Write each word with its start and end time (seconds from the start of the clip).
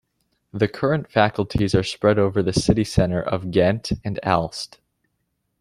The 0.51 0.67
current 0.67 1.11
faculties 1.11 1.75
are 1.75 1.83
spread 1.83 2.17
over 2.17 2.41
the 2.41 2.53
city 2.59 2.83
center 2.83 3.21
of 3.21 3.51
Ghent 3.51 3.91
and 4.03 4.19
Aalst. 4.23 4.79